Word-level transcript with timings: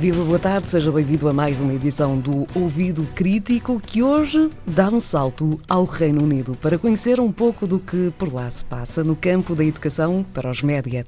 Viva, 0.00 0.24
boa 0.24 0.38
tarde, 0.38 0.66
seja 0.70 0.90
bem-vindo 0.90 1.28
a 1.28 1.32
mais 1.34 1.60
uma 1.60 1.74
edição 1.74 2.18
do 2.18 2.46
Ouvido 2.54 3.06
Crítico, 3.14 3.78
que 3.78 4.02
hoje 4.02 4.48
dá 4.66 4.88
um 4.88 4.98
salto 4.98 5.60
ao 5.68 5.84
Reino 5.84 6.22
Unido 6.22 6.56
para 6.56 6.78
conhecer 6.78 7.20
um 7.20 7.30
pouco 7.30 7.66
do 7.66 7.78
que 7.78 8.10
por 8.16 8.32
lá 8.32 8.48
se 8.50 8.64
passa 8.64 9.04
no 9.04 9.14
campo 9.14 9.54
da 9.54 9.62
educação 9.62 10.24
para 10.32 10.50
os 10.50 10.62
média. 10.62 11.04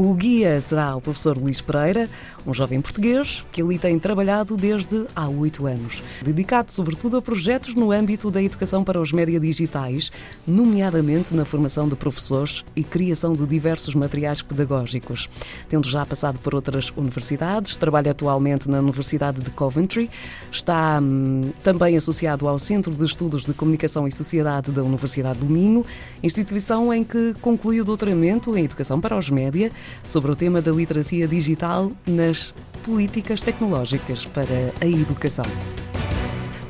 O 0.00 0.14
guia 0.14 0.60
será 0.60 0.94
o 0.94 1.00
professor 1.00 1.36
Luís 1.36 1.60
Pereira, 1.60 2.08
um 2.46 2.54
jovem 2.54 2.80
português 2.80 3.44
que 3.50 3.60
ali 3.60 3.80
tem 3.80 3.98
trabalhado 3.98 4.56
desde 4.56 5.06
há 5.16 5.28
oito 5.28 5.66
anos, 5.66 6.04
dedicado 6.22 6.70
sobretudo 6.70 7.16
a 7.16 7.22
projetos 7.22 7.74
no 7.74 7.90
âmbito 7.90 8.30
da 8.30 8.40
educação 8.40 8.84
para 8.84 9.00
os 9.00 9.10
média 9.10 9.40
digitais, 9.40 10.12
nomeadamente 10.46 11.34
na 11.34 11.44
formação 11.44 11.88
de 11.88 11.96
professores 11.96 12.64
e 12.76 12.84
criação 12.84 13.32
de 13.32 13.44
diversos 13.44 13.92
materiais 13.94 14.40
pedagógicos. 14.40 15.28
Tendo 15.68 15.88
já 15.88 16.06
passado 16.06 16.38
por 16.38 16.54
outras 16.54 16.92
universidades, 16.96 17.76
trabalha 17.76 18.14
atualmente 18.18 18.68
na 18.68 18.80
Universidade 18.80 19.40
de 19.40 19.50
Coventry, 19.50 20.10
está 20.50 20.98
hum, 21.00 21.52
também 21.62 21.96
associado 21.96 22.48
ao 22.48 22.58
Centro 22.58 22.92
de 22.92 23.04
Estudos 23.04 23.44
de 23.44 23.54
Comunicação 23.54 24.08
e 24.08 24.12
Sociedade 24.12 24.72
da 24.72 24.82
Universidade 24.82 25.38
do 25.38 25.46
Minho, 25.46 25.86
instituição 26.20 26.92
em 26.92 27.04
que 27.04 27.34
conclui 27.40 27.80
o 27.80 27.84
doutoramento 27.84 28.56
em 28.58 28.64
Educação 28.64 29.00
para 29.00 29.16
os 29.16 29.30
Média 29.30 29.70
sobre 30.04 30.32
o 30.32 30.36
tema 30.36 30.60
da 30.60 30.72
literacia 30.72 31.28
digital 31.28 31.92
nas 32.04 32.52
políticas 32.82 33.40
tecnológicas 33.40 34.24
para 34.24 34.72
a 34.80 34.86
educação. 34.86 35.46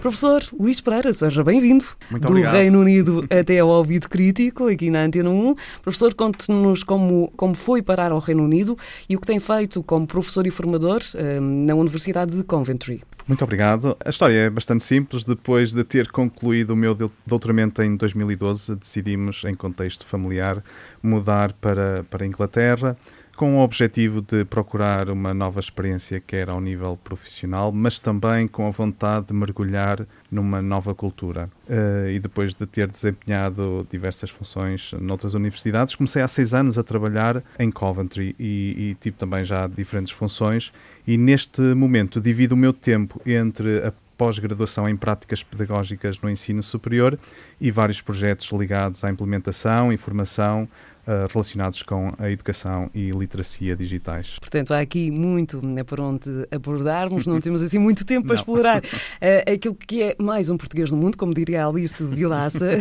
Professor 0.09 0.43
Luís 0.59 0.81
Pereira, 0.81 1.13
seja 1.13 1.45
bem-vindo. 1.45 1.85
Do 2.11 2.29
obrigado. 2.29 2.55
Reino 2.55 2.81
Unido 2.81 3.27
até 3.29 3.59
ao 3.59 3.69
ouvido 3.69 4.09
crítico, 4.09 4.67
aqui 4.67 4.89
na 4.89 5.03
Antena 5.03 5.29
1. 5.29 5.55
Professor, 5.83 6.15
conte-nos 6.15 6.83
como, 6.83 7.31
como 7.37 7.55
foi 7.55 7.83
parar 7.83 8.11
ao 8.11 8.19
Reino 8.19 8.43
Unido 8.43 8.75
e 9.07 9.15
o 9.17 9.21
que 9.21 9.27
tem 9.27 9.39
feito 9.39 9.83
como 9.83 10.07
professor 10.07 10.47
e 10.47 10.51
formador 10.51 11.01
eh, 11.15 11.39
na 11.41 11.75
Universidade 11.75 12.35
de 12.35 12.43
Coventry. 12.43 13.03
Muito 13.27 13.45
obrigado. 13.45 13.95
A 14.03 14.09
história 14.09 14.35
é 14.35 14.49
bastante 14.49 14.83
simples. 14.83 15.25
Depois 15.25 15.75
de 15.75 15.85
ter 15.85 16.11
concluído 16.11 16.71
o 16.71 16.77
meu 16.77 16.97
doutoramento 17.27 17.83
em 17.83 17.95
2012, 17.95 18.77
decidimos, 18.77 19.45
em 19.45 19.55
contexto 19.55 20.07
familiar, 20.07 20.65
mudar 21.03 21.53
para, 21.53 22.07
para 22.09 22.25
a 22.25 22.27
Inglaterra 22.27 22.97
com 23.39 23.57
o 23.57 23.63
objetivo 23.63 24.21
de 24.21 24.45
procurar 24.45 25.09
uma 25.09 25.33
nova 25.33 25.61
experiência, 25.61 26.21
quer 26.21 26.51
ao 26.51 26.61
nível 26.61 26.99
profissional, 27.05 27.71
mas 27.71 28.01
também 28.01 28.49
com 28.49 28.67
a 28.67 28.71
vontade 28.71 29.29
de 29.29 29.33
mergulhar 29.33 30.05
numa 30.29 30.61
nova 30.61 30.93
cultura. 30.93 31.49
Uh, 31.69 32.09
e 32.11 32.19
depois 32.19 32.53
de 32.53 32.67
ter 32.67 32.91
desempenhado 32.91 33.87
diversas 33.89 34.29
funções 34.29 34.93
noutras 34.95 35.35
universidades, 35.35 35.95
comecei 35.95 36.21
há 36.21 36.27
seis 36.27 36.53
anos 36.53 36.79
a 36.79 36.83
trabalhar 36.83 37.41
em 37.61 37.71
Coventry 37.71 38.35
e, 38.41 38.75
e 38.77 38.97
tive 39.01 39.17
também 39.17 39.45
já 39.45 39.69
diferentes 39.69 40.13
funções. 40.13 40.73
E 41.07 41.17
neste 41.17 41.61
momento 41.61 42.21
divido 42.21 42.57
o 42.57 42.59
meu 42.59 42.73
tempo 42.73 43.23
entre 43.25 43.87
a 43.87 43.93
pós-graduação 44.19 44.89
em 44.89 44.97
práticas 44.97 45.45
pedagógicas 45.45 46.21
no 46.21 46.29
ensino 46.29 46.63
superior 46.63 47.17
e 47.61 47.71
vários 47.71 48.03
projetos 48.03 48.51
ligados 48.51 49.05
à 49.05 49.11
implementação 49.11 49.93
e 49.93 49.97
formação 49.97 50.69
uh, 51.09 51.33
relacionados 51.33 51.83
com 51.85 52.13
a 52.19 52.29
educação 52.29 52.91
e 52.93 53.11
literacia 53.11 53.77
digitais. 53.77 54.37
Portanto, 54.41 54.75
há 54.75 54.81
aqui 54.81 55.11
muito 55.11 55.65
né, 55.65 55.85
por 55.85 56.01
onde 56.01 56.29
abordarmos, 56.51 57.27
não 57.27 57.39
temos 57.41 57.63
assim 57.63 57.79
muito 57.79 58.05
tempo 58.05 58.27
para 58.27 58.37
explorar 58.37 58.83
uh, 58.83 59.53
aquilo 59.55 59.77
que 59.77 60.03
é 60.03 60.17
mais 60.19 60.51
um 60.51 60.57
português 60.57 60.91
no 60.91 60.97
mundo, 60.97 61.17
como 61.17 61.33
diria 61.33 61.65
Alice 61.65 62.03
Vilaça. 62.05 62.73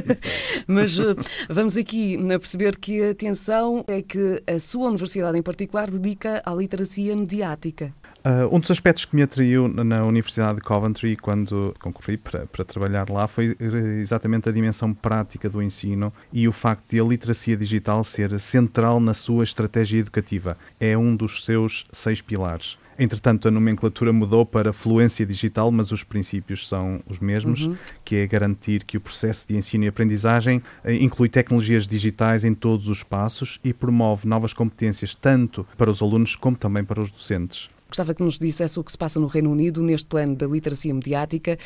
Mas 0.66 0.98
uh, 0.98 1.14
vamos 1.48 1.76
aqui 1.76 2.16
né, 2.16 2.38
perceber 2.38 2.76
que 2.76 3.02
a 3.02 3.10
atenção 3.10 3.84
é 3.86 4.00
que 4.00 4.42
a 4.46 4.58
sua 4.58 4.88
universidade 4.88 5.38
em 5.38 5.42
particular 5.42 5.90
dedica 5.90 6.42
à 6.44 6.54
literacia 6.54 7.14
mediática. 7.14 7.94
Uh, 8.24 8.54
um 8.54 8.60
dos 8.60 8.70
aspectos 8.70 9.06
que 9.06 9.16
me 9.16 9.22
atraiu 9.22 9.66
na 9.66 10.04
Universidade 10.04 10.56
de 10.56 10.60
Coventry 10.60 11.16
quando 11.16 11.74
concorri 11.80 12.18
para, 12.18 12.46
para 12.46 12.64
trabalhar 12.66 13.08
lá 13.08 13.26
foi 13.26 13.56
exatamente 13.98 14.46
a 14.46 14.52
dimensão 14.52 14.92
prática 14.92 15.48
do 15.48 15.62
ensino 15.62 16.12
e 16.30 16.46
o 16.46 16.52
facto 16.52 16.84
de 16.90 17.00
a 17.00 17.04
literacia 17.04 17.56
digital 17.56 18.04
ser 18.04 18.38
central 18.38 19.00
na 19.00 19.14
sua 19.14 19.42
estratégia 19.42 19.98
educativa. 19.98 20.58
É 20.78 20.98
um 20.98 21.16
dos 21.16 21.44
seus 21.44 21.86
seis 21.90 22.20
pilares. 22.20 22.76
Entretanto, 22.98 23.48
a 23.48 23.50
nomenclatura 23.50 24.12
mudou 24.12 24.44
para 24.44 24.74
fluência 24.74 25.24
digital, 25.24 25.72
mas 25.72 25.90
os 25.90 26.04
princípios 26.04 26.68
são 26.68 27.00
os 27.06 27.18
mesmos, 27.18 27.64
uhum. 27.64 27.74
que 28.04 28.16
é 28.16 28.26
garantir 28.26 28.84
que 28.84 28.98
o 28.98 29.00
processo 29.00 29.48
de 29.48 29.56
ensino 29.56 29.84
e 29.84 29.88
aprendizagem 29.88 30.62
eh, 30.84 30.96
inclui 30.96 31.30
tecnologias 31.30 31.88
digitais 31.88 32.44
em 32.44 32.52
todos 32.52 32.88
os 32.88 33.02
passos 33.02 33.58
e 33.64 33.72
promove 33.72 34.28
novas 34.28 34.52
competências 34.52 35.14
tanto 35.14 35.66
para 35.78 35.90
os 35.90 36.02
alunos 36.02 36.36
como 36.36 36.58
também 36.58 36.84
para 36.84 37.00
os 37.00 37.10
docentes. 37.10 37.70
Gostava 37.90 38.14
que 38.14 38.22
nos 38.22 38.38
dissesse 38.38 38.78
o 38.78 38.84
que 38.84 38.92
se 38.92 38.96
passa 38.96 39.18
no 39.18 39.26
Reino 39.26 39.50
Unido 39.50 39.82
neste 39.82 40.06
plano 40.06 40.36
da 40.36 40.46
literacia 40.46 40.94
mediática, 40.94 41.58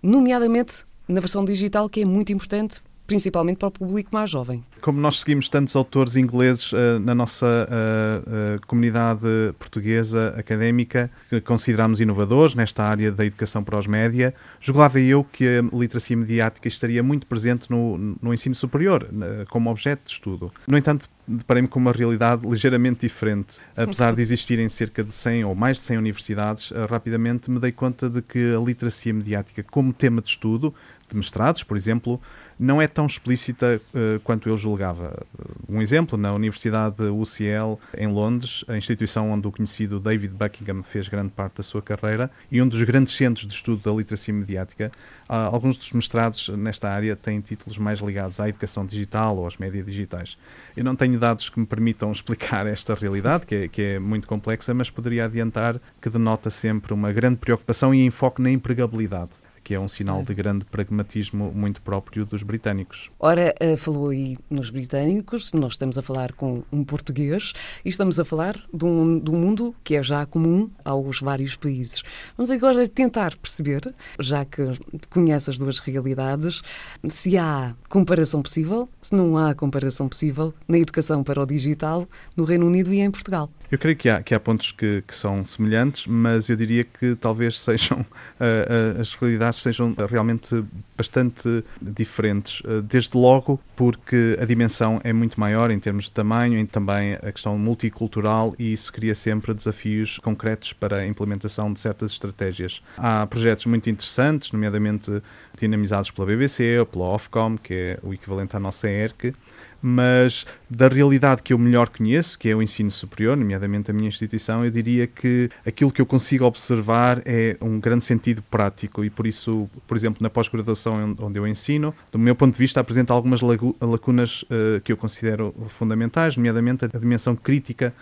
nomeadamente 0.00 0.84
na 1.08 1.20
versão 1.20 1.44
digital, 1.44 1.88
que 1.88 2.02
é 2.02 2.04
muito 2.04 2.32
importante 2.32 2.80
principalmente 3.06 3.58
para 3.58 3.68
o 3.68 3.70
público 3.70 4.10
mais 4.12 4.30
jovem. 4.30 4.64
Como 4.80 5.00
nós 5.00 5.20
seguimos 5.20 5.48
tantos 5.48 5.76
autores 5.76 6.16
ingleses 6.16 6.72
uh, 6.72 6.98
na 7.00 7.14
nossa 7.14 7.46
uh, 7.46 8.56
uh, 8.56 8.66
comunidade 8.66 9.20
portuguesa 9.58 10.34
académica, 10.36 11.10
que 11.28 11.40
consideramos 11.40 12.00
inovadores 12.00 12.54
nesta 12.54 12.84
área 12.84 13.12
da 13.12 13.26
educação 13.26 13.62
para 13.62 13.78
os 13.78 13.86
média, 13.86 14.34
julgava 14.60 14.98
eu 14.98 15.24
que 15.24 15.44
a 15.46 15.76
literacia 15.76 16.16
mediática 16.16 16.68
estaria 16.68 17.02
muito 17.02 17.26
presente 17.26 17.70
no, 17.70 18.16
no 18.20 18.32
ensino 18.32 18.54
superior, 18.54 19.08
como 19.50 19.70
objeto 19.70 20.06
de 20.06 20.12
estudo. 20.12 20.52
No 20.66 20.78
entanto, 20.78 21.08
deparei-me 21.26 21.68
com 21.68 21.78
uma 21.78 21.92
realidade 21.92 22.46
ligeiramente 22.46 23.00
diferente. 23.00 23.58
Apesar 23.76 24.14
de 24.14 24.20
existirem 24.20 24.68
cerca 24.68 25.04
de 25.04 25.12
100 25.12 25.44
ou 25.44 25.54
mais 25.54 25.76
de 25.76 25.84
100 25.84 25.98
universidades, 25.98 26.72
rapidamente 26.88 27.50
me 27.50 27.60
dei 27.60 27.72
conta 27.72 28.10
de 28.10 28.20
que 28.22 28.54
a 28.54 28.58
literacia 28.58 29.14
mediática, 29.14 29.62
como 29.62 29.92
tema 29.92 30.20
de 30.20 30.28
estudo, 30.28 30.74
de 31.12 31.16
mestrados, 31.16 31.62
por 31.62 31.76
exemplo, 31.76 32.20
não 32.58 32.80
é 32.80 32.86
tão 32.86 33.06
explícita 33.06 33.80
uh, 33.94 34.20
quanto 34.20 34.48
eu 34.48 34.56
julgava. 34.56 35.24
Um 35.68 35.80
exemplo, 35.80 36.18
na 36.18 36.32
Universidade 36.32 37.02
UCL, 37.02 37.78
em 37.96 38.06
Londres, 38.06 38.64
a 38.68 38.76
instituição 38.76 39.30
onde 39.30 39.46
o 39.46 39.52
conhecido 39.52 40.00
David 40.00 40.34
Buckingham 40.34 40.82
fez 40.82 41.08
grande 41.08 41.30
parte 41.30 41.56
da 41.56 41.62
sua 41.62 41.82
carreira 41.82 42.30
e 42.50 42.60
um 42.62 42.68
dos 42.68 42.82
grandes 42.82 43.14
centros 43.14 43.46
de 43.46 43.54
estudo 43.54 43.82
da 43.82 43.96
literacia 43.96 44.32
mediática, 44.32 44.92
uh, 45.28 45.32
alguns 45.32 45.76
dos 45.76 45.92
mestrados 45.92 46.48
nesta 46.50 46.88
área 46.88 47.14
têm 47.14 47.40
títulos 47.40 47.78
mais 47.78 48.00
ligados 48.00 48.40
à 48.40 48.48
educação 48.48 48.86
digital 48.86 49.36
ou 49.36 49.44
aos 49.44 49.56
médias 49.56 49.84
digitais. 49.84 50.38
Eu 50.76 50.84
não 50.84 50.96
tenho 50.96 51.11
dados 51.18 51.48
que 51.48 51.58
me 51.58 51.66
permitam 51.66 52.10
explicar 52.10 52.66
esta 52.66 52.94
realidade, 52.94 53.46
que 53.46 53.54
é, 53.54 53.68
que 53.68 53.82
é 53.82 53.98
muito 53.98 54.26
complexa, 54.26 54.72
mas 54.72 54.90
poderia 54.90 55.24
adiantar 55.24 55.80
que 56.00 56.10
denota 56.10 56.50
sempre 56.50 56.92
uma 56.92 57.12
grande 57.12 57.36
preocupação 57.36 57.94
e 57.94 58.04
enfoque 58.04 58.40
na 58.42 58.50
empregabilidade 58.50 59.41
que 59.62 59.74
é 59.74 59.80
um 59.80 59.88
sinal 59.88 60.22
de 60.22 60.34
grande 60.34 60.64
pragmatismo 60.64 61.52
muito 61.54 61.80
próprio 61.82 62.24
dos 62.24 62.42
britânicos. 62.42 63.10
Ora, 63.18 63.54
eh, 63.60 63.76
falou 63.76 64.08
aí 64.08 64.36
nos 64.50 64.70
britânicos, 64.70 65.52
nós 65.52 65.72
estamos 65.72 65.96
a 65.98 66.02
falar 66.02 66.32
com 66.32 66.62
um 66.72 66.84
português 66.84 67.52
e 67.84 67.88
estamos 67.88 68.18
a 68.18 68.24
falar 68.24 68.54
de 68.72 68.84
um, 68.84 69.18
de 69.18 69.30
um 69.30 69.34
mundo 69.34 69.74
que 69.84 69.96
é 69.96 70.02
já 70.02 70.26
comum 70.26 70.70
aos 70.84 71.20
vários 71.20 71.56
países. 71.56 72.02
Vamos 72.36 72.50
agora 72.50 72.86
tentar 72.88 73.36
perceber, 73.36 73.94
já 74.18 74.44
que 74.44 74.72
conhece 75.10 75.50
as 75.50 75.58
duas 75.58 75.78
realidades, 75.78 76.62
se 77.08 77.38
há 77.38 77.74
comparação 77.88 78.42
possível, 78.42 78.88
se 79.00 79.14
não 79.14 79.36
há 79.36 79.54
comparação 79.54 80.08
possível 80.08 80.54
na 80.66 80.78
educação 80.78 81.22
para 81.22 81.40
o 81.40 81.46
digital 81.46 82.08
no 82.36 82.44
Reino 82.44 82.66
Unido 82.66 82.92
e 82.92 83.00
em 83.00 83.10
Portugal. 83.10 83.50
Eu 83.70 83.78
creio 83.78 83.96
que 83.96 84.08
há, 84.10 84.22
que 84.22 84.34
há 84.34 84.40
pontos 84.40 84.70
que, 84.70 85.02
que 85.06 85.14
são 85.14 85.46
semelhantes, 85.46 86.06
mas 86.06 86.50
eu 86.50 86.56
diria 86.56 86.84
que 86.84 87.14
talvez 87.16 87.56
sejam 87.60 88.00
uh, 88.00 88.04
uh, 88.04 89.00
as 89.00 89.14
realidades 89.14 89.51
sejam 89.52 89.94
realmente 90.08 90.64
bastante 90.96 91.64
diferentes. 91.80 92.60
Uh, 92.60 92.82
desde 92.82 93.16
logo 93.16 93.60
porque 93.76 94.38
a 94.40 94.44
dimensão 94.44 95.00
é 95.04 95.12
muito 95.12 95.38
maior 95.38 95.70
em 95.70 95.78
termos 95.78 96.04
de 96.04 96.12
tamanho 96.12 96.58
e 96.58 96.64
também 96.64 97.14
a 97.14 97.32
questão 97.32 97.58
multicultural 97.58 98.54
e 98.58 98.72
isso 98.72 98.92
cria 98.92 99.14
sempre 99.14 99.54
desafios 99.54 100.18
concretos 100.18 100.72
para 100.72 100.98
a 100.98 101.06
implementação 101.06 101.72
de 101.72 101.80
certas 101.80 102.12
estratégias. 102.12 102.82
Há 102.96 103.26
projetos 103.26 103.66
muito 103.66 103.88
interessantes, 103.90 104.52
nomeadamente 104.52 105.22
dinamizados 105.58 106.10
pela 106.10 106.26
BBC 106.26 106.78
ou 106.78 106.86
pela 106.86 107.04
Ofcom, 107.14 107.56
que 107.56 107.74
é 107.74 107.98
o 108.02 108.12
equivalente 108.12 108.56
à 108.56 108.60
nossa 108.60 108.88
ERC, 108.88 109.34
mas 109.82 110.46
da 110.70 110.86
realidade 110.86 111.42
que 111.42 111.52
eu 111.52 111.58
melhor 111.58 111.88
conheço, 111.88 112.38
que 112.38 112.48
é 112.48 112.54
o 112.54 112.62
ensino 112.62 112.90
superior, 112.90 113.36
nomeadamente 113.36 113.90
a 113.90 113.94
minha 113.94 114.08
instituição, 114.08 114.64
eu 114.64 114.70
diria 114.70 115.06
que 115.06 115.50
aquilo 115.66 115.90
que 115.90 116.00
eu 116.00 116.06
consigo 116.06 116.44
observar 116.44 117.20
é 117.24 117.56
um 117.60 117.80
grande 117.80 118.04
sentido 118.04 118.40
prático 118.42 119.04
e 119.04 119.10
por 119.10 119.26
isso, 119.26 119.68
por 119.86 119.96
exemplo, 119.96 120.22
na 120.22 120.30
pós-graduação 120.30 121.16
onde 121.18 121.38
eu 121.38 121.46
ensino, 121.46 121.92
do 122.12 122.18
meu 122.18 122.36
ponto 122.36 122.52
de 122.52 122.58
vista 122.58 122.80
apresenta 122.80 123.12
algumas 123.12 123.40
lacunas 123.80 124.42
uh, 124.44 124.80
que 124.82 124.92
eu 124.92 124.96
considero 124.96 125.52
fundamentais, 125.68 126.36
nomeadamente 126.36 126.84
a 126.84 126.88
dimensão 126.88 127.34
crítica 127.34 127.92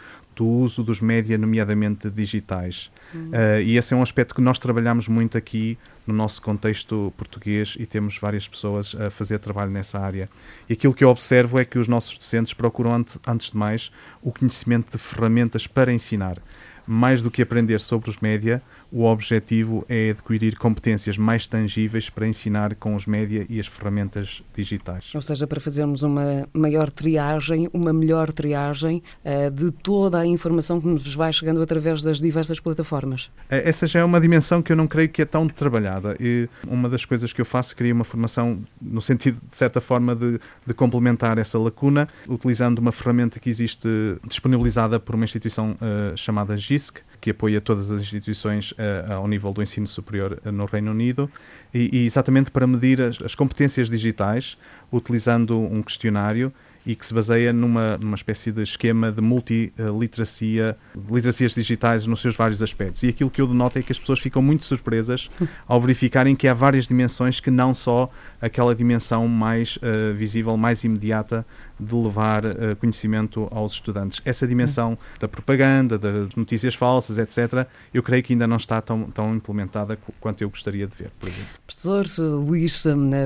do 0.41 0.47
uso 0.47 0.83
dos 0.83 1.03
média, 1.03 1.37
nomeadamente 1.37 2.09
digitais. 2.09 2.91
Uh, 3.15 3.61
e 3.63 3.77
esse 3.77 3.93
é 3.93 3.97
um 3.97 4.01
aspecto 4.01 4.35
que 4.35 4.41
nós 4.41 4.59
trabalhamos 4.59 5.07
muito 5.07 5.37
aqui 5.37 5.77
no 6.07 6.15
nosso 6.15 6.41
contexto 6.41 7.13
português 7.15 7.77
e 7.79 7.85
temos 7.85 8.17
várias 8.17 8.49
pessoas 8.49 8.97
a 8.99 9.11
fazer 9.11 9.39
trabalho 9.39 9.71
nessa 9.71 9.99
área. 9.99 10.31
E 10.67 10.73
aquilo 10.73 10.95
que 10.95 11.05
eu 11.05 11.11
observo 11.11 11.59
é 11.59 11.65
que 11.67 11.79
os 11.79 11.87
nossos 11.87 12.17
docentes 12.17 12.55
procuram, 12.55 13.05
antes 13.27 13.51
de 13.51 13.57
mais, 13.59 13.93
o 14.23 14.33
conhecimento 14.33 14.91
de 14.91 14.97
ferramentas 14.97 15.67
para 15.67 15.93
ensinar 15.93 16.39
mais 16.91 17.23
do 17.23 17.31
que 17.31 17.41
aprender 17.41 17.79
sobre 17.79 18.11
os 18.11 18.19
média, 18.19 18.61
o 18.91 19.05
objetivo 19.05 19.85
é 19.89 20.11
adquirir 20.11 20.57
competências 20.59 21.17
mais 21.17 21.47
tangíveis 21.47 22.11
para 22.11 22.27
ensinar 22.27 22.75
com 22.75 22.97
os 22.97 23.07
média 23.07 23.47
e 23.49 23.61
as 23.61 23.69
ferramentas 23.69 24.43
digitais. 24.55 25.15
Ou 25.15 25.21
seja, 25.21 25.47
para 25.47 25.61
fazermos 25.61 26.03
uma 26.03 26.49
maior 26.53 26.91
triagem, 26.91 27.71
uma 27.73 27.93
melhor 27.93 28.33
triagem 28.33 29.03
uh, 29.25 29.51
de 29.53 29.71
toda 29.71 30.19
a 30.19 30.27
informação 30.27 30.81
que 30.81 30.87
nos 30.89 31.15
vai 31.15 31.33
chegando 31.33 31.63
através 31.63 32.03
das 32.03 32.21
diversas 32.21 32.59
plataformas. 32.59 33.31
Eh, 33.49 33.69
essa 33.69 33.87
já 33.87 34.01
é 34.01 34.05
uma 34.05 34.21
dimensão 34.21 34.61
que 34.61 34.73
eu 34.73 34.77
não 34.77 34.89
creio 34.89 35.09
que 35.09 35.23
é 35.23 35.25
tão 35.25 35.47
trabalhada. 35.47 36.17
E 36.19 36.49
uma 36.67 36.89
das 36.89 37.05
coisas 37.05 37.33
que 37.33 37.41
eu 37.41 37.45
faço, 37.45 37.77
queria 37.77 37.95
uma 37.95 38.05
formação 38.05 38.61
no 38.83 39.01
sentido, 39.01 39.39
de 39.49 39.57
certa 39.57 39.81
forma, 39.81 40.17
de, 40.17 40.41
de 40.67 40.75
complementar 40.75 41.39
essa 41.39 41.57
lacuna, 41.57 42.09
utilizando 42.29 42.81
uma 42.81 42.91
ferramenta 42.91 43.39
que 43.39 43.49
existe 43.49 43.89
disponibilizada 44.27 44.99
por 44.99 45.15
uma 45.15 45.25
instituição 45.25 45.73
uh, 45.73 46.17
chamada 46.17 46.59
GISC, 46.81 47.03
que 47.21 47.31
apoia 47.31 47.61
todas 47.61 47.91
as 47.91 48.00
instituições 48.00 48.73
uh, 48.73 49.12
ao 49.15 49.29
nível 49.29 49.53
do 49.53 49.62
ensino 49.62 49.87
superior 49.87 50.41
uh, 50.44 50.50
no 50.50 50.65
Reino 50.65 50.91
Unido, 50.91 51.31
e, 51.73 51.91
e 51.93 52.06
exatamente 52.06 52.50
para 52.50 52.67
medir 52.67 53.00
as, 53.00 53.21
as, 53.21 53.35
competências 53.35 53.91
digitais, 53.91 54.56
utilizando 54.91 55.59
um 55.59 55.82
questionário 55.82 56.53
e 56.85 56.94
que 56.94 57.05
se 57.05 57.12
baseia 57.12 57.53
numa, 57.53 57.97
numa 57.99 58.15
espécie 58.15 58.50
de 58.50 58.62
esquema 58.62 59.12
de 59.12 59.21
multiliteracia, 59.21 60.77
literacias 61.11 61.55
digitais 61.55 62.06
nos 62.06 62.21
seus 62.21 62.37
vários 62.37 62.62
aspectos. 62.62 63.03
E 63.03 63.09
aquilo 63.09 63.31
que 63.31 63.41
eu 63.41 63.47
denoto 63.47 63.79
é 63.79 63.82
que 63.82 63.93
as 63.93 63.99
pessoas 63.99 64.19
ficam 64.21 64.41
muito 64.41 64.65
surpresas 64.65 65.31
ao 65.69 65.81
verificarem 65.81 66.35
que 66.35 66.49
há 66.49 66.55
várias 66.55 66.87
dimensões 66.87 67.41
que 67.41 67.50
não 67.50 67.75
só 67.75 68.11
aquela 68.41 68.75
dimensão 68.75 69.29
mais 69.29 69.77
uh, 69.77 70.15
visível, 70.15 70.56
mais 70.56 70.82
imediata 70.85 71.44
de 71.79 71.94
levar 71.94 72.44
uh, 72.44 72.77
conhecimento 72.79 73.49
aos 73.50 73.73
estudantes. 73.75 74.21
Essa 74.25 74.47
dimensão 74.47 74.99
da 75.19 75.29
propaganda, 75.29 75.99
das 75.99 76.35
notícias 76.35 76.75
falsas, 76.75 77.19
etc., 77.19 77.67
eu 77.93 78.03
creio 78.03 78.23
que 78.23 78.33
ainda 78.33 78.47
não 78.47 78.56
está 78.56 78.81
tão, 78.81 79.05
tão 79.05 79.35
implementada 79.35 79.99
quanto 80.21 80.43
eu 80.43 80.50
gostaria 80.50 80.87
de 80.87 80.94
ver, 80.94 81.11
por 81.19 81.29
exemplo. 81.29 81.49
Professor 81.67 82.06
Luís 82.35 82.85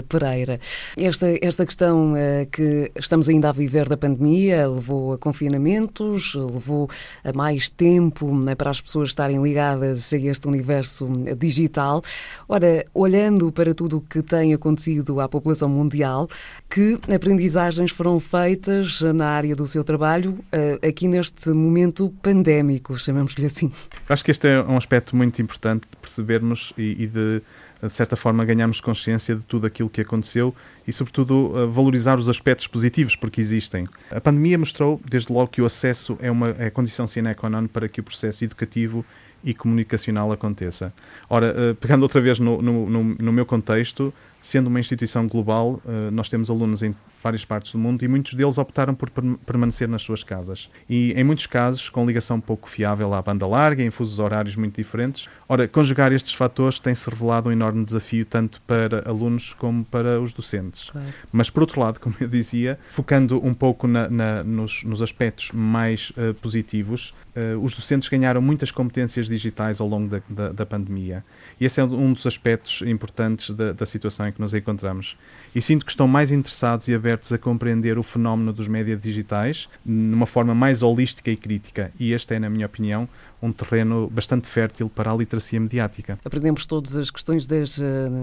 Pereira, 0.08 0.60
esta, 0.96 1.26
esta 1.40 1.66
questão 1.66 2.12
uh, 2.12 2.46
que 2.50 2.90
estamos 2.96 3.28
ainda 3.28 3.43
a 3.48 3.52
viver 3.52 3.88
da 3.88 3.96
pandemia 3.96 4.68
levou 4.68 5.12
a 5.12 5.18
confinamentos, 5.18 6.34
levou 6.34 6.88
a 7.22 7.32
mais 7.32 7.68
tempo 7.68 8.34
né, 8.44 8.54
para 8.54 8.70
as 8.70 8.80
pessoas 8.80 9.10
estarem 9.10 9.42
ligadas 9.42 10.12
a 10.12 10.16
este 10.16 10.48
universo 10.48 11.08
digital. 11.36 12.02
Ora, 12.48 12.84
olhando 12.92 13.50
para 13.52 13.74
tudo 13.74 13.98
o 13.98 14.00
que 14.00 14.22
tem 14.22 14.54
acontecido 14.54 15.20
à 15.20 15.28
população 15.28 15.68
mundial, 15.68 16.28
que 16.68 16.98
aprendizagens 17.14 17.90
foram 17.90 18.18
feitas 18.18 19.00
na 19.00 19.28
área 19.28 19.54
do 19.54 19.66
seu 19.66 19.84
trabalho 19.84 20.32
uh, 20.32 20.86
aqui 20.86 21.06
neste 21.08 21.50
momento 21.50 22.12
pandémico, 22.22 22.96
chamemos-lhe 22.96 23.46
assim? 23.46 23.70
Acho 24.08 24.24
que 24.24 24.30
este 24.30 24.48
é 24.48 24.62
um 24.62 24.76
aspecto 24.76 25.16
muito 25.16 25.40
importante 25.40 25.82
de 25.90 25.96
percebermos 25.96 26.72
e 26.76 27.06
de 27.06 27.42
de 27.86 27.92
certa 27.92 28.16
forma, 28.16 28.44
ganharmos 28.44 28.80
consciência 28.80 29.36
de 29.36 29.42
tudo 29.42 29.66
aquilo 29.66 29.88
que 29.88 30.00
aconteceu 30.00 30.54
e, 30.86 30.92
sobretudo, 30.92 31.68
valorizar 31.70 32.18
os 32.18 32.28
aspectos 32.28 32.66
positivos, 32.66 33.16
porque 33.16 33.40
existem. 33.40 33.86
A 34.10 34.20
pandemia 34.20 34.58
mostrou, 34.58 35.00
desde 35.08 35.32
logo, 35.32 35.48
que 35.48 35.62
o 35.62 35.66
acesso 35.66 36.16
é 36.20 36.30
uma 36.30 36.54
é 36.58 36.70
condição 36.70 37.06
sine 37.06 37.34
qua 37.34 37.50
non 37.50 37.66
para 37.66 37.88
que 37.88 38.00
o 38.00 38.02
processo 38.02 38.44
educativo 38.44 39.04
e 39.44 39.52
comunicacional 39.52 40.32
aconteça. 40.32 40.92
Ora, 41.28 41.54
eh, 41.56 41.74
pegando 41.74 42.02
outra 42.02 42.20
vez 42.20 42.38
no, 42.38 42.62
no, 42.62 42.88
no, 42.88 43.04
no 43.04 43.32
meu 43.32 43.44
contexto, 43.44 44.12
sendo 44.44 44.66
uma 44.66 44.78
instituição 44.78 45.26
global, 45.26 45.80
eh, 45.86 46.10
nós 46.10 46.28
temos 46.28 46.50
alunos 46.50 46.82
em 46.82 46.94
várias 47.24 47.46
partes 47.46 47.72
do 47.72 47.78
mundo 47.78 48.04
e 48.04 48.08
muitos 48.08 48.34
deles 48.34 48.58
optaram 48.58 48.94
por 48.94 49.10
permanecer 49.46 49.88
nas 49.88 50.02
suas 50.02 50.22
casas. 50.22 50.68
E 50.88 51.12
em 51.12 51.24
muitos 51.24 51.46
casos, 51.46 51.88
com 51.88 52.04
ligação 52.04 52.38
pouco 52.38 52.68
fiável 52.68 53.14
à 53.14 53.22
banda 53.22 53.46
larga, 53.46 53.82
em 53.82 53.90
fusos 53.90 54.18
horários 54.18 54.54
muito 54.54 54.76
diferentes. 54.76 55.26
Ora, 55.48 55.66
conjugar 55.66 56.12
estes 56.12 56.34
fatores 56.34 56.78
tem-se 56.78 57.08
revelado 57.08 57.48
um 57.48 57.52
enorme 57.52 57.82
desafio 57.82 58.26
tanto 58.26 58.60
para 58.66 59.08
alunos 59.08 59.54
como 59.54 59.82
para 59.84 60.20
os 60.20 60.34
docentes. 60.34 60.90
Claro. 60.90 61.06
Mas, 61.32 61.48
por 61.48 61.62
outro 61.62 61.80
lado, 61.80 61.98
como 62.00 62.14
eu 62.20 62.28
dizia, 62.28 62.78
focando 62.90 63.42
um 63.42 63.54
pouco 63.54 63.88
na, 63.88 64.10
na, 64.10 64.44
nos, 64.44 64.84
nos, 64.84 65.00
aspectos 65.00 65.50
mais 65.52 66.10
uh, 66.10 66.34
positivos, 66.34 67.14
uh, 67.34 67.58
os 67.62 67.74
docentes 67.74 68.08
ganharam 68.08 68.42
muitas 68.42 68.70
competências 68.70 69.26
digitais 69.26 69.80
ao 69.80 69.88
longo 69.88 70.08
da, 70.08 70.20
da, 70.28 70.52
da, 70.52 70.66
pandemia. 70.66 71.24
E 71.58 71.64
esse 71.64 71.80
é 71.80 71.84
um 71.84 72.12
dos 72.12 72.26
aspectos 72.26 72.82
importantes 72.82 73.50
da, 73.50 73.72
da 73.72 73.86
situação 73.86 74.26
que 74.34 74.40
nos 74.40 74.52
encontramos. 74.52 75.16
E 75.54 75.62
sinto 75.62 75.84
que 75.84 75.92
estão 75.92 76.08
mais 76.08 76.30
interessados 76.32 76.88
e 76.88 76.94
abertos 76.94 77.32
a 77.32 77.38
compreender 77.38 77.98
o 77.98 78.02
fenómeno 78.02 78.52
dos 78.52 78.68
médias 78.68 79.00
digitais 79.00 79.68
numa 79.84 80.26
forma 80.26 80.54
mais 80.54 80.82
holística 80.82 81.30
e 81.30 81.36
crítica. 81.36 81.92
E 81.98 82.12
este 82.12 82.34
é, 82.34 82.38
na 82.38 82.50
minha 82.50 82.66
opinião, 82.66 83.08
um 83.44 83.52
terreno 83.52 84.08
bastante 84.10 84.48
fértil 84.48 84.88
para 84.88 85.12
a 85.12 85.14
literacia 85.14 85.60
mediática. 85.60 86.18
Aprendemos 86.24 86.66
todas 86.66 86.96
as 86.96 87.10
questões 87.10 87.46
das 87.46 87.76
uh, 87.76 87.82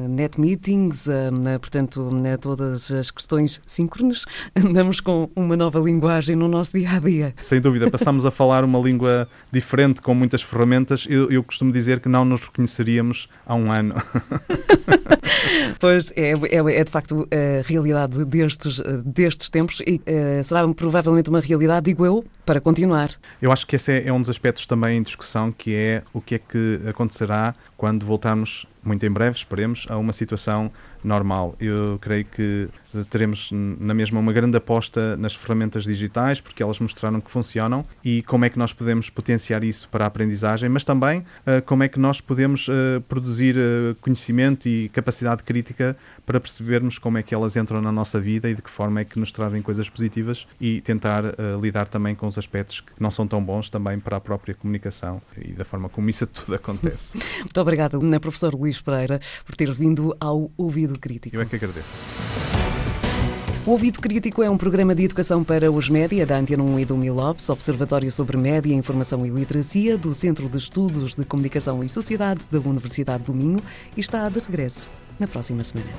net 0.09 0.39
meetings, 0.39 1.05
uh, 1.05 1.59
portanto, 1.59 2.09
uh, 2.09 2.37
todas 2.39 2.91
as 2.91 3.11
questões 3.11 3.61
síncronas. 3.65 4.25
Andamos 4.55 4.99
com 4.99 5.29
uma 5.35 5.55
nova 5.55 5.79
linguagem 5.79 6.35
no 6.35 6.47
nosso 6.47 6.77
dia 6.77 6.91
a 6.91 6.99
dia. 6.99 7.33
Sem 7.35 7.61
dúvida, 7.61 7.89
passamos 7.89 8.25
a 8.25 8.31
falar 8.31 8.63
uma 8.63 8.79
língua 8.79 9.27
diferente 9.51 10.01
com 10.01 10.15
muitas 10.15 10.41
ferramentas. 10.41 11.05
Eu, 11.07 11.31
eu 11.31 11.43
costumo 11.43 11.71
dizer 11.71 11.99
que 11.99 12.09
não 12.09 12.25
nos 12.25 12.41
reconheceríamos 12.41 13.29
há 13.45 13.53
um 13.53 13.71
ano. 13.71 13.93
pois 15.79 16.11
é, 16.15 16.31
é, 16.31 16.79
é, 16.79 16.83
de 16.83 16.91
facto 16.91 17.27
a 17.31 17.67
realidade 17.67 18.25
destes, 18.25 18.81
destes 19.05 19.49
tempos 19.49 19.81
e 19.81 20.01
será 20.43 20.67
provavelmente 20.73 21.29
uma 21.29 21.39
realidade, 21.39 21.85
digo 21.85 22.05
eu, 22.05 22.25
para 22.45 22.59
continuar. 22.59 23.09
Eu 23.41 23.51
acho 23.51 23.65
que 23.65 23.75
esse 23.75 23.91
é, 23.91 24.07
é 24.07 24.13
um 24.13 24.19
dos 24.19 24.29
aspectos 24.29 24.65
também 24.65 24.99
de 25.01 25.07
discussão, 25.07 25.51
que 25.51 25.73
é 25.75 26.03
o 26.13 26.21
que 26.21 26.35
é 26.35 26.39
que 26.39 26.79
acontecerá 26.87 27.53
quando 27.81 28.05
voltarmos, 28.05 28.67
muito 28.83 29.03
em 29.07 29.09
breve, 29.09 29.37
esperemos, 29.37 29.87
a 29.89 29.97
uma 29.97 30.13
situação 30.13 30.71
normal. 31.03 31.55
Eu 31.59 31.97
creio 31.99 32.25
que 32.25 32.69
teremos 33.09 33.49
na 33.51 33.91
mesma 33.91 34.19
uma 34.19 34.31
grande 34.31 34.55
aposta 34.55 35.17
nas 35.17 35.33
ferramentas 35.33 35.85
digitais, 35.85 36.39
porque 36.39 36.61
elas 36.61 36.79
mostraram 36.79 37.19
que 37.19 37.31
funcionam 37.31 37.83
e 38.03 38.21
como 38.23 38.45
é 38.45 38.49
que 38.49 38.59
nós 38.59 38.71
podemos 38.71 39.09
potenciar 39.09 39.63
isso 39.63 39.89
para 39.89 40.05
a 40.05 40.07
aprendizagem, 40.07 40.69
mas 40.69 40.83
também 40.83 41.19
uh, 41.19 41.61
como 41.65 41.81
é 41.81 41.87
que 41.87 41.99
nós 41.99 42.21
podemos 42.21 42.67
uh, 42.67 43.01
produzir 43.09 43.55
conhecimento 43.99 44.67
e 44.67 44.89
capacidade 44.89 45.41
crítica 45.41 45.97
para 46.23 46.39
percebermos 46.39 46.99
como 46.99 47.17
é 47.17 47.23
que 47.23 47.33
elas 47.33 47.55
entram 47.55 47.81
na 47.81 47.91
nossa 47.91 48.19
vida 48.19 48.47
e 48.47 48.53
de 48.53 48.61
que 48.61 48.69
forma 48.69 48.99
é 48.99 49.05
que 49.05 49.17
nos 49.17 49.31
trazem 49.31 49.61
coisas 49.61 49.89
positivas 49.89 50.47
e 50.59 50.81
tentar 50.81 51.23
lidar 51.61 51.87
também 51.87 52.13
com 52.13 52.27
os 52.27 52.37
aspectos 52.37 52.81
que 52.81 52.91
não 52.99 53.09
são 53.09 53.27
tão 53.27 53.43
bons 53.43 53.69
também 53.69 53.99
para 53.99 54.17
a 54.17 54.19
própria 54.19 54.53
comunicação 54.53 55.21
e 55.37 55.51
da 55.53 55.65
forma 55.65 55.89
como 55.89 56.09
isso 56.09 56.27
tudo 56.27 56.53
acontece. 56.55 57.17
Muito 57.39 57.59
obrigada, 57.71 57.97
professor 58.19 58.53
Luís 58.53 58.81
Pereira, 58.81 59.19
por 59.45 59.55
ter 59.55 59.71
vindo 59.71 60.15
ao 60.19 60.51
Ouvido 60.57 60.99
Crítico. 60.99 61.35
Eu 61.35 61.41
é 61.41 61.45
que 61.45 61.55
agradeço. 61.55 61.99
O 63.65 63.71
Ouvido 63.71 64.01
Crítico 64.01 64.41
é 64.41 64.49
um 64.49 64.57
programa 64.57 64.95
de 64.95 65.03
educação 65.03 65.43
para 65.43 65.71
os 65.71 65.87
média 65.87 66.25
da 66.25 66.37
Antena 66.37 66.63
1 66.63 66.79
e 66.79 66.85
do 66.85 66.97
Milops, 66.97 67.47
Observatório 67.49 68.11
sobre 68.11 68.35
Média, 68.35 68.73
Informação 68.73 69.25
e 69.25 69.29
Literacia 69.29 69.97
do 69.97 70.13
Centro 70.13 70.49
de 70.49 70.57
Estudos 70.57 71.15
de 71.15 71.23
Comunicação 71.23 71.83
e 71.83 71.87
Sociedade 71.87 72.47
da 72.51 72.59
Universidade 72.59 73.23
do 73.23 73.33
Minho 73.33 73.61
e 73.95 73.99
está 73.99 74.27
de 74.29 74.39
regresso 74.39 74.87
na 75.19 75.27
próxima 75.27 75.63
semana. 75.63 75.91